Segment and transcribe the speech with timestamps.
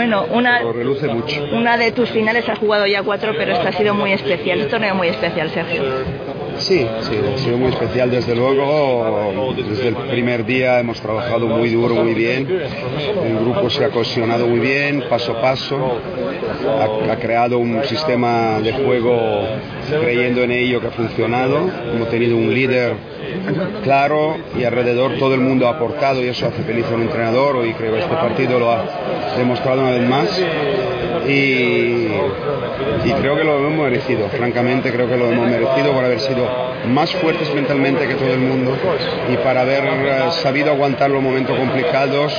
[0.00, 1.44] Bueno, una, pero reluce mucho.
[1.52, 4.60] una de tus finales has jugado ya cuatro, pero esta ha sido muy especial.
[4.60, 5.82] Es un torneo muy especial, Sergio.
[6.70, 9.52] Sí, sí, ha sido muy especial desde luego.
[9.56, 12.46] Desde el primer día hemos trabajado muy duro, muy bien.
[13.26, 15.98] El grupo se ha cohesionado muy bien, paso a paso.
[17.10, 19.48] Ha, creado un sistema de juego
[20.00, 21.68] creyendo en ello que ha funcionado.
[21.92, 22.94] Hemos tenido un líder
[23.82, 27.66] claro y alrededor todo el mundo ha aportado y eso hace feliz a un entrenador
[27.66, 28.84] y creo que este partido lo ha
[29.36, 30.40] demostrado una vez más.
[31.28, 31.99] Y,
[33.04, 36.46] y creo que lo hemos merecido, francamente creo que lo hemos merecido por haber sido
[36.86, 38.76] más fuertes mentalmente que todo el mundo
[39.32, 42.32] y para haber eh, sabido aguantar los momentos complicados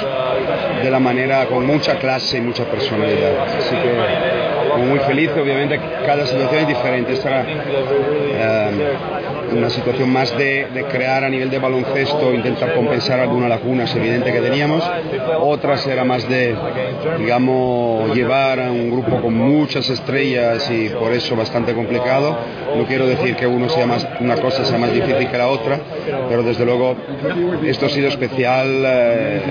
[0.82, 3.48] de la manera con mucha clase y mucha personalidad.
[3.58, 7.14] Así que muy feliz, obviamente cada situación es diferente.
[7.14, 8.94] Esta eh,
[9.52, 14.42] una situación más de, crear a nivel de baloncesto, intentar compensar algunas lagunas evidentes que
[14.42, 14.84] teníamos.
[15.40, 16.56] Otras era más de,
[17.18, 22.38] digamos, llevar a un grupo con muchas estrellas y por eso bastante complicado.
[22.76, 25.80] No quiero decir que una cosa sea más difícil que la otra,
[26.30, 26.96] pero desde luego
[27.66, 29.42] esto ha sido especial eh,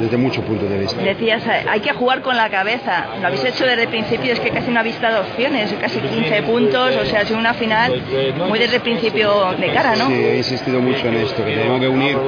[0.00, 1.00] desde muchos puntos de vista.
[1.02, 3.06] Decías, hay que jugar con la cabeza.
[3.20, 6.42] Lo habéis hecho desde el principio, es que casi no habéis dado opciones, casi 15
[6.42, 8.02] puntos, o sea, ha sido una final
[8.48, 10.06] muy desde el principio de cara, ¿no?
[10.06, 12.18] Sí, he insistido mucho en esto, que tenemos que unir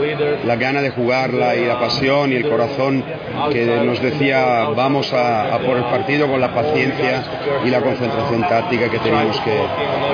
[0.44, 3.04] la gana de jugarla y la pasión y el corazón
[3.52, 7.22] que nos decía vamos a, a por el partido con la paciencia
[7.64, 9.52] y la concentración táctica que teníamos que,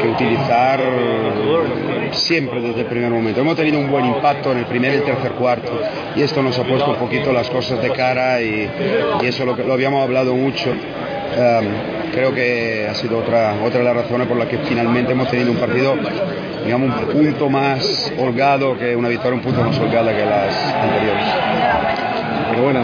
[0.02, 0.80] que utilizar
[2.12, 3.41] siempre desde el primer momento.
[3.41, 5.80] Hemos tenido un buen impacto en el primer y el tercer cuarto
[6.14, 8.68] y esto nos ha puesto un poquito las cosas de cara y,
[9.22, 10.70] y eso lo, lo habíamos hablado mucho.
[10.70, 11.66] Um,
[12.12, 15.50] creo que ha sido otra, otra de las razones por las que finalmente hemos tenido
[15.50, 15.94] un partido,
[16.64, 21.26] digamos, un punto más holgado que una victoria, un punto más holgada que las anteriores.
[22.50, 22.80] Pero bueno.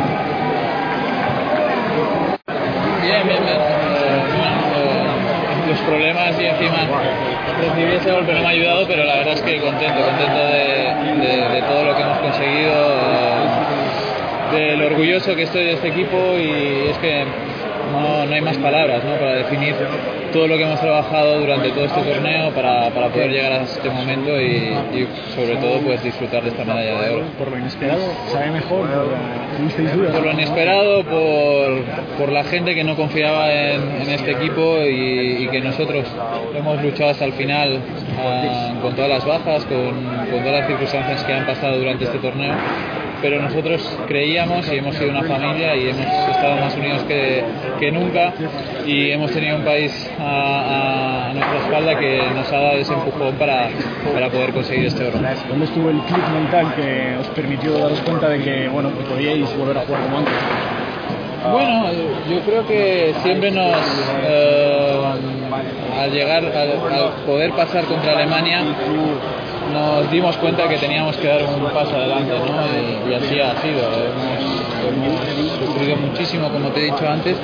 [3.03, 3.57] Bien, bien, bien.
[3.57, 4.23] Eh,
[5.69, 6.79] los problemas y encima
[7.61, 10.95] recibir ese golpe no me ha ayudado, pero la verdad es que contento, contento de,
[11.21, 12.75] de, de todo lo que hemos conseguido,
[14.53, 17.25] de, de lo orgulloso que estoy de este equipo y es que
[17.93, 19.17] no, no hay más palabras ¿no?
[19.17, 19.75] para definir
[20.33, 23.91] todo lo que hemos trabajado durante todo este torneo para, para poder llegar a este
[23.91, 27.25] momento y, y, sobre todo pues disfrutar de esta medalla de oro.
[27.39, 28.87] Por lo inesperado, ¿sabe mejor?
[28.89, 31.83] Por, por lo inesperado, por,
[32.19, 36.07] por, la gente que no confiaba en, en este equipo y, y, que nosotros
[36.55, 39.91] hemos luchado hasta el final uh, con todas las bajas, con,
[40.31, 42.55] con todas las circunstancias que han pasado durante este torneo
[43.21, 47.43] pero nosotros creíamos y hemos sido una familia y hemos estado más unidos que,
[47.79, 48.33] que nunca
[48.87, 53.35] y hemos tenido un país a, a, nuestra espalda que nos ha dado ese empujón
[53.37, 53.69] para,
[54.13, 55.19] para poder conseguir este oro.
[55.49, 59.57] ¿Dónde estuvo el clic mental que os permitió daros cuenta de que bueno, que podíais
[59.57, 60.35] volver a jugar como antes?
[61.43, 61.87] Bueno,
[62.29, 63.75] yo creo que siempre nos,
[64.25, 65.03] eh,
[65.99, 68.63] al llegar, al, al poder pasar contra Alemania,
[69.73, 73.09] nos dimos cuenta que teníamos que dar un paso adelante, ¿no?
[73.09, 73.81] Y, y así ha sido.
[74.89, 77.37] Hemos, hemos, sufrido muchísimo, como te he dicho antes,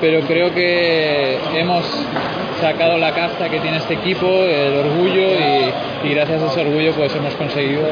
[0.00, 1.84] pero creo que hemos
[2.60, 6.92] sacado la casta que tiene este equipo, el orgullo, y, y, gracias a ese orgullo
[6.92, 7.82] pues hemos conseguido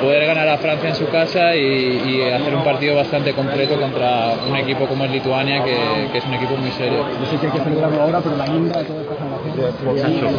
[0.00, 4.34] poder ganar a Francia en su casa y, y hacer un partido bastante completo contra
[4.48, 5.76] un equipo como es Lituania, que,
[6.12, 7.04] que es un equipo muy serio.
[7.20, 10.36] Yo sé que hay que celebrarlo ahora, pero la guinda de toda esta generación.